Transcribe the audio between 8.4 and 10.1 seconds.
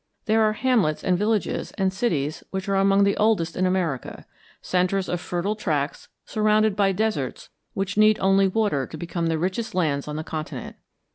water to become the richest lands